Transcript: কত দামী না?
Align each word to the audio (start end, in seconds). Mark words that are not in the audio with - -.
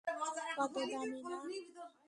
কত 0.57 0.75
দামী 0.91 1.19
না? 1.23 1.37